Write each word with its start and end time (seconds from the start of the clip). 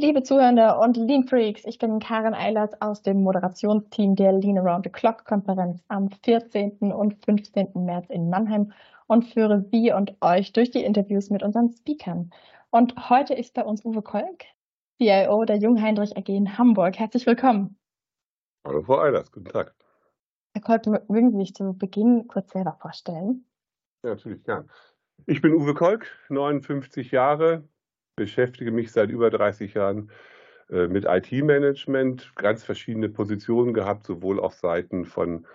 Liebe 0.00 0.22
Zuhörende 0.22 0.78
und 0.78 0.96
Lean 0.96 1.24
Freaks, 1.24 1.66
ich 1.66 1.78
bin 1.78 1.98
Karin 1.98 2.32
Eilers 2.32 2.70
aus 2.80 3.02
dem 3.02 3.22
Moderationsteam 3.22 4.16
der 4.16 4.32
Lean 4.32 4.56
Around 4.56 4.86
the 4.86 4.90
Clock 4.90 5.26
Konferenz 5.26 5.84
am 5.88 6.08
14. 6.24 6.90
und 6.90 7.22
15. 7.22 7.72
März 7.74 8.08
in 8.08 8.30
Mannheim 8.30 8.72
und 9.08 9.26
führe 9.26 9.60
Sie 9.70 9.92
und 9.92 10.16
euch 10.22 10.54
durch 10.54 10.70
die 10.70 10.82
Interviews 10.82 11.28
mit 11.28 11.42
unseren 11.42 11.68
Speakern. 11.68 12.32
Und 12.70 13.10
heute 13.10 13.34
ist 13.34 13.52
bei 13.52 13.62
uns 13.62 13.84
Uwe 13.84 14.00
Kolk, 14.00 14.44
CIO 14.96 15.44
der 15.44 15.58
Jungheinrich 15.58 16.16
AG 16.16 16.30
in 16.30 16.56
Hamburg. 16.56 16.98
Herzlich 16.98 17.26
willkommen. 17.26 17.76
Hallo 18.66 18.80
Frau 18.80 19.00
Eilers, 19.00 19.30
guten 19.30 19.50
Tag. 19.50 19.74
Herr 20.54 20.62
Kolk, 20.62 20.86
mögen 21.10 21.30
Sie 21.32 21.40
sich 21.40 21.54
zu 21.54 21.74
Beginn 21.74 22.26
kurz 22.26 22.52
selber 22.52 22.78
vorstellen? 22.80 23.44
Ja, 24.02 24.14
natürlich, 24.14 24.42
gern. 24.44 24.70
Ich 25.26 25.42
bin 25.42 25.52
Uwe 25.52 25.74
Kolk, 25.74 26.06
59 26.30 27.10
Jahre, 27.10 27.68
beschäftige 28.16 28.70
mich 28.70 28.92
seit 28.92 29.10
über 29.10 29.30
30 29.30 29.74
Jahren 29.74 30.10
äh, 30.68 30.86
mit 30.86 31.04
IT-Management, 31.06 32.32
ganz 32.36 32.64
verschiedene 32.64 33.08
Positionen 33.08 33.74
gehabt, 33.74 34.06
sowohl 34.06 34.40
auf 34.40 34.54
Seiten 34.54 35.04
von 35.04 35.46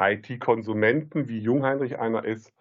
IT-Konsumenten, 0.00 1.28
wie 1.28 1.40
Jungheinrich 1.40 1.98
einer 1.98 2.24
ist, 2.24 2.52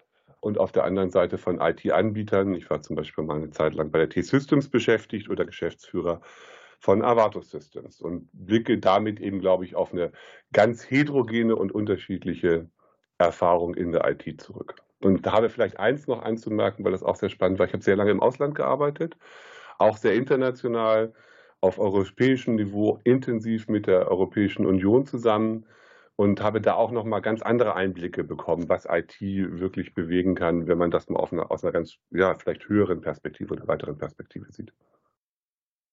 und 0.42 0.58
auf 0.58 0.72
der 0.72 0.86
anderen 0.86 1.10
Seite 1.10 1.38
von 1.38 1.60
IT-Anbietern. 1.60 2.54
Ich 2.54 2.70
war 2.70 2.82
zum 2.82 2.96
Beispiel 2.96 3.24
mal 3.24 3.38
eine 3.38 3.52
Zeit 3.52 3.74
lang 3.74 3.92
bei 3.92 4.00
der 4.00 4.10
T-Systems 4.10 4.70
beschäftigt 4.70 5.30
oder 5.30 5.46
Geschäftsführer 5.46 6.22
von 6.80 7.04
Avatus 7.04 7.50
Systems 7.50 8.00
und 8.00 8.30
blicke 8.32 8.78
damit 8.78 9.20
eben, 9.20 9.40
glaube 9.42 9.66
ich, 9.66 9.76
auf 9.76 9.92
eine 9.92 10.12
ganz 10.54 10.90
heterogene 10.90 11.56
und 11.56 11.74
unterschiedliche 11.74 12.70
Erfahrung 13.18 13.76
in 13.76 13.92
der 13.92 14.10
IT 14.10 14.42
zurück. 14.42 14.76
Und 15.02 15.26
da 15.26 15.34
habe 15.34 15.50
vielleicht 15.50 15.80
eins 15.80 16.08
noch 16.08 16.22
anzumerken, 16.24 16.84
weil 16.84 16.92
das 16.92 17.04
auch 17.04 17.16
sehr 17.16 17.30
spannend 17.30 17.60
war. 17.60 17.66
Ich 17.68 17.74
habe 17.74 17.84
sehr 17.84 17.96
lange 17.96 18.12
im 18.12 18.22
Ausland 18.22 18.56
gearbeitet, 18.56 19.18
auch 19.78 19.98
sehr 19.98 20.14
international, 20.14 21.14
auf 21.62 21.80
europäischem 21.80 22.56
Niveau, 22.56 23.00
intensiv 23.04 23.68
mit 23.68 23.88
der 23.88 24.10
Europäischen 24.10 24.66
Union 24.66 25.06
zusammen 25.06 25.66
und 26.16 26.42
habe 26.42 26.62
da 26.62 26.74
auch 26.74 26.92
noch 26.92 27.06
mal 27.06 27.22
ganz 27.22 27.42
andere 27.42 27.76
Einblicke 27.76 28.24
bekommen, 28.24 28.68
was 28.68 28.86
IT 28.86 29.22
wirklich 29.22 29.94
bewegen 29.94 30.36
kann, 30.36 30.68
wenn 30.68 30.78
man 30.78 30.92
das 30.92 31.10
mal 31.10 31.24
einer, 31.24 31.52
aus 31.52 31.64
einer 31.64 31.72
ganz, 31.72 31.96
ja, 32.12 32.34
vielleicht 32.34 32.68
höheren 32.68 33.02
Perspektive 33.02 33.54
oder 33.54 33.68
weiteren 33.68 33.98
Perspektive 33.98 34.52
sieht. 34.52 34.74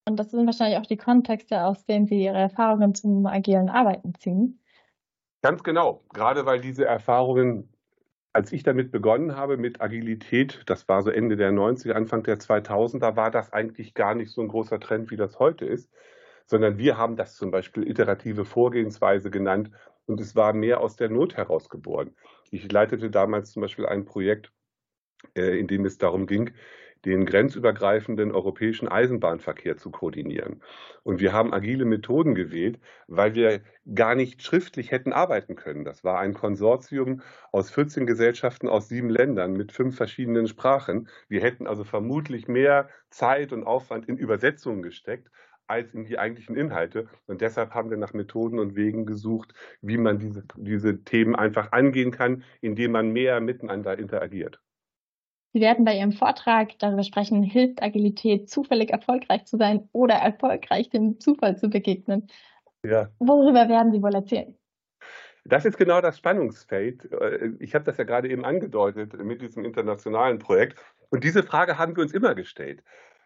Und 0.08 0.16
das 0.16 0.30
sind 0.30 0.46
wahrscheinlich 0.46 0.78
auch 0.78 0.86
die 0.86 0.96
Kontexte, 0.96 1.64
aus 1.64 1.84
denen 1.84 2.06
Sie 2.06 2.22
Ihre 2.22 2.38
Erfahrungen 2.38 2.94
zum 2.94 3.26
agilen 3.26 3.68
Arbeiten 3.68 4.14
ziehen. 4.14 4.60
Ganz 5.42 5.62
genau. 5.62 6.02
Gerade 6.12 6.46
weil 6.46 6.60
diese 6.60 6.84
Erfahrungen 6.84 7.75
als 8.36 8.52
ich 8.52 8.62
damit 8.62 8.90
begonnen 8.90 9.34
habe 9.34 9.56
mit 9.56 9.80
Agilität, 9.80 10.60
das 10.66 10.86
war 10.90 11.02
so 11.02 11.08
Ende 11.08 11.36
der 11.36 11.52
90er, 11.52 11.92
Anfang 11.92 12.22
der 12.22 12.38
2000er, 12.38 13.16
war 13.16 13.30
das 13.30 13.50
eigentlich 13.54 13.94
gar 13.94 14.14
nicht 14.14 14.30
so 14.30 14.42
ein 14.42 14.48
großer 14.48 14.78
Trend, 14.78 15.10
wie 15.10 15.16
das 15.16 15.38
heute 15.38 15.64
ist, 15.64 15.90
sondern 16.44 16.76
wir 16.76 16.98
haben 16.98 17.16
das 17.16 17.34
zum 17.34 17.50
Beispiel 17.50 17.88
iterative 17.88 18.44
Vorgehensweise 18.44 19.30
genannt 19.30 19.70
und 20.04 20.20
es 20.20 20.36
war 20.36 20.52
mehr 20.52 20.82
aus 20.82 20.96
der 20.96 21.08
Not 21.08 21.38
heraus 21.38 21.70
geboren. 21.70 22.14
Ich 22.50 22.70
leitete 22.70 23.10
damals 23.10 23.52
zum 23.52 23.62
Beispiel 23.62 23.86
ein 23.86 24.04
Projekt, 24.04 24.52
äh, 25.34 25.58
in 25.58 25.66
dem 25.66 25.86
es 25.86 25.96
darum 25.96 26.26
ging, 26.26 26.50
den 27.04 27.26
grenzübergreifenden 27.26 28.32
europäischen 28.32 28.88
Eisenbahnverkehr 28.88 29.76
zu 29.76 29.90
koordinieren. 29.90 30.62
Und 31.02 31.20
wir 31.20 31.32
haben 31.32 31.52
agile 31.52 31.84
Methoden 31.84 32.34
gewählt, 32.34 32.80
weil 33.06 33.34
wir 33.34 33.60
gar 33.94 34.14
nicht 34.14 34.42
schriftlich 34.42 34.90
hätten 34.90 35.12
arbeiten 35.12 35.54
können. 35.54 35.84
Das 35.84 36.02
war 36.04 36.18
ein 36.18 36.34
Konsortium 36.34 37.22
aus 37.52 37.70
14 37.70 38.06
Gesellschaften 38.06 38.68
aus 38.68 38.88
sieben 38.88 39.10
Ländern 39.10 39.52
mit 39.52 39.72
fünf 39.72 39.96
verschiedenen 39.96 40.48
Sprachen. 40.48 41.08
Wir 41.28 41.42
hätten 41.42 41.66
also 41.66 41.84
vermutlich 41.84 42.48
mehr 42.48 42.88
Zeit 43.10 43.52
und 43.52 43.64
Aufwand 43.64 44.08
in 44.08 44.16
Übersetzungen 44.16 44.82
gesteckt, 44.82 45.30
als 45.68 45.94
in 45.94 46.04
die 46.04 46.18
eigentlichen 46.18 46.56
Inhalte. 46.56 47.08
Und 47.26 47.40
deshalb 47.40 47.74
haben 47.74 47.90
wir 47.90 47.96
nach 47.96 48.12
Methoden 48.12 48.58
und 48.58 48.76
Wegen 48.76 49.06
gesucht, 49.06 49.52
wie 49.80 49.96
man 49.96 50.18
diese, 50.18 50.44
diese 50.56 51.02
Themen 51.04 51.34
einfach 51.34 51.72
angehen 51.72 52.10
kann, 52.10 52.44
indem 52.60 52.92
man 52.92 53.12
mehr 53.12 53.40
miteinander 53.40 53.98
interagiert. 53.98 54.60
Sie 55.56 55.62
werden 55.62 55.86
bei 55.86 55.96
Ihrem 55.96 56.12
Vortrag 56.12 56.78
darüber 56.80 57.02
sprechen, 57.02 57.42
hilft 57.42 57.82
Agilität 57.82 58.50
zufällig 58.50 58.90
erfolgreich 58.90 59.46
zu 59.46 59.56
sein 59.56 59.88
oder 59.92 60.16
erfolgreich 60.16 60.90
dem 60.90 61.18
Zufall 61.18 61.56
zu 61.56 61.70
begegnen. 61.70 62.28
Ja. 62.84 63.08
Worüber 63.20 63.66
werden 63.66 63.90
Sie 63.90 64.02
wohl 64.02 64.14
erzählen? 64.14 64.54
Das 65.46 65.64
ist 65.64 65.78
genau 65.78 66.02
das 66.02 66.18
Spannungsfeld. 66.18 67.08
Ich 67.58 67.74
habe 67.74 67.86
das 67.86 67.96
ja 67.96 68.04
gerade 68.04 68.28
eben 68.28 68.44
angedeutet 68.44 69.14
mit 69.24 69.40
diesem 69.40 69.64
internationalen 69.64 70.38
Projekt. 70.38 70.78
Und 71.08 71.24
diese 71.24 71.42
Frage 71.42 71.78
haben 71.78 71.96
wir 71.96 72.02
uns 72.02 72.12
immer 72.12 72.34
gestellt. 72.34 72.82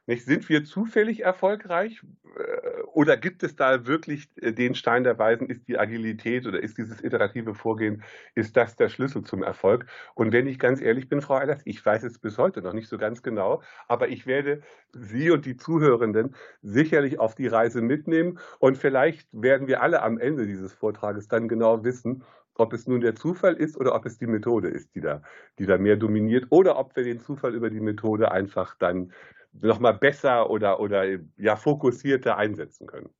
Nicht? 0.06 0.24
Sind 0.24 0.48
wir 0.48 0.62
zufällig 0.62 1.24
erfolgreich 1.24 2.00
äh, 2.36 2.79
oder 2.92 3.16
gibt 3.16 3.42
es 3.42 3.56
da 3.56 3.86
wirklich 3.86 4.28
äh, 4.36 4.52
den 4.52 4.74
Stein 4.74 5.04
der 5.04 5.18
Weisen? 5.18 5.48
Ist 5.48 5.68
die 5.68 5.78
Agilität 5.78 6.46
oder 6.46 6.62
ist 6.62 6.78
dieses 6.78 7.02
iterative 7.02 7.54
Vorgehen, 7.54 8.02
ist 8.34 8.56
das 8.56 8.76
der 8.76 8.88
Schlüssel 8.88 9.22
zum 9.22 9.42
Erfolg? 9.42 9.86
Und 10.14 10.32
wenn 10.32 10.46
ich 10.46 10.58
ganz 10.58 10.80
ehrlich 10.80 11.08
bin, 11.08 11.20
Frau 11.20 11.36
Eilers, 11.36 11.60
ich 11.64 11.84
weiß 11.84 12.02
es 12.04 12.18
bis 12.18 12.38
heute 12.38 12.62
noch 12.62 12.72
nicht 12.72 12.88
so 12.88 12.98
ganz 12.98 13.22
genau, 13.22 13.62
aber 13.88 14.08
ich 14.08 14.26
werde 14.26 14.62
Sie 14.92 15.30
und 15.30 15.46
die 15.46 15.56
Zuhörenden 15.56 16.34
sicherlich 16.62 17.18
auf 17.18 17.34
die 17.34 17.46
Reise 17.46 17.80
mitnehmen 17.80 18.38
und 18.58 18.76
vielleicht 18.76 19.28
werden 19.32 19.66
wir 19.66 19.82
alle 19.82 20.02
am 20.02 20.18
Ende 20.18 20.46
dieses 20.46 20.72
Vortrages 20.72 21.28
dann 21.28 21.48
genau 21.48 21.84
wissen, 21.84 22.24
ob 22.60 22.72
es 22.72 22.86
nun 22.86 23.00
der 23.00 23.14
Zufall 23.14 23.54
ist 23.54 23.76
oder 23.78 23.94
ob 23.94 24.06
es 24.06 24.18
die 24.18 24.26
Methode 24.26 24.68
ist, 24.68 24.94
die 24.94 25.00
da, 25.00 25.22
die 25.58 25.66
da 25.66 25.78
mehr 25.78 25.96
dominiert, 25.96 26.46
oder 26.50 26.78
ob 26.78 26.94
wir 26.94 27.04
den 27.04 27.20
Zufall 27.20 27.54
über 27.54 27.70
die 27.70 27.80
Methode 27.80 28.30
einfach 28.30 28.76
dann 28.78 29.12
nochmal 29.52 29.94
besser 29.94 30.50
oder, 30.50 30.80
oder 30.80 31.04
ja, 31.36 31.56
fokussierter 31.56 32.36
einsetzen 32.36 32.86
können. 32.86 33.10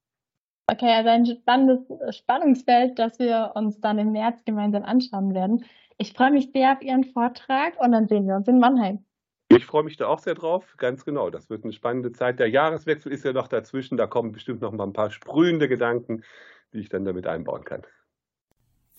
Okay, 0.67 0.93
also 0.93 1.09
ein 1.09 1.27
spannendes 1.27 2.17
Spannungsfeld, 2.17 2.99
das 2.99 3.19
wir 3.19 3.53
uns 3.55 3.81
dann 3.81 3.99
im 3.99 4.13
März 4.13 4.45
gemeinsam 4.45 4.85
anschauen 4.85 5.35
werden. 5.35 5.65
Ich 5.99 6.13
freue 6.13 6.31
mich 6.31 6.51
sehr 6.53 6.73
auf 6.73 6.83
Ihren 6.83 7.05
Vortrag 7.05 7.79
und 7.81 7.93
dann 7.93 8.07
sehen 8.07 8.27
wir 8.27 8.37
uns 8.37 8.47
in 8.47 8.61
Mannheim. 8.61 9.05
Ich 9.49 9.67
freue 9.67 9.83
mich 9.83 9.97
da 9.97 10.07
auch 10.07 10.21
sehr 10.21 10.35
drauf, 10.35 10.77
ganz 10.77 11.05
genau. 11.05 11.29
Das 11.29 11.51
wird 11.51 11.65
eine 11.65 11.73
spannende 11.73 12.13
Zeit. 12.13 12.39
Der 12.39 12.49
Jahreswechsel 12.49 13.11
ist 13.11 13.25
ja 13.25 13.33
noch 13.33 13.49
dazwischen, 13.49 13.97
da 13.97 14.07
kommen 14.07 14.31
bestimmt 14.31 14.61
noch 14.61 14.71
mal 14.71 14.85
ein 14.85 14.93
paar 14.93 15.11
sprühende 15.11 15.69
Gedanken, 15.69 16.23
die 16.73 16.79
ich 16.79 16.89
dann 16.89 17.05
damit 17.05 17.27
einbauen 17.27 17.65
kann. 17.65 17.83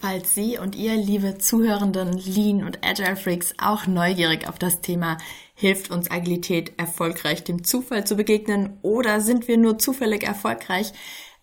Falls 0.02 0.34
Sie 0.34 0.58
und 0.58 0.76
ihr, 0.76 0.96
liebe 0.96 1.38
Zuhörenden 1.38 2.18
Lean 2.18 2.64
und 2.64 2.84
Agile 2.84 3.16
Freaks, 3.16 3.54
auch 3.62 3.86
neugierig 3.86 4.50
auf 4.50 4.58
das 4.58 4.82
Thema 4.82 5.20
hilft 5.54 5.92
uns 5.92 6.10
Agilität 6.10 6.74
erfolgreich 6.78 7.44
dem 7.44 7.64
Zufall 7.64 8.04
zu 8.04 8.16
begegnen 8.16 8.80
oder 8.82 9.22
sind 9.22 9.48
wir 9.48 9.58
nur 9.58 9.78
zufällig 9.78 10.24
erfolgreich, 10.24 10.92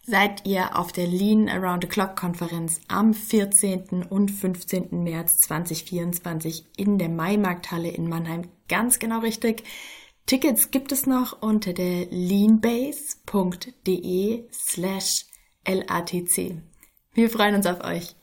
seid 0.04 0.44
ihr 0.44 0.76
auf 0.76 0.90
der 0.90 1.06
Lean 1.06 1.48
Around 1.48 1.84
the 1.84 1.88
Clock 1.88 2.16
Konferenz 2.16 2.80
am 2.88 3.14
14. 3.14 4.02
und 4.02 4.32
15. 4.32 5.04
März 5.04 5.36
2024 5.36 6.64
in 6.76 6.98
der 6.98 7.10
Maimarkthalle 7.10 7.90
in 7.90 8.08
Mannheim 8.08 8.48
ganz 8.68 8.98
genau 8.98 9.20
richtig. 9.20 9.62
Tickets 10.26 10.72
gibt 10.72 10.90
es 10.90 11.06
noch 11.06 11.40
unter 11.42 11.72
der 11.72 12.06
leanbase.de 12.10 13.22
slash 14.52 15.26
LATC. 15.64 16.56
Wir 17.14 17.30
freuen 17.30 17.54
uns 17.54 17.66
auf 17.66 17.84
euch. 17.84 18.17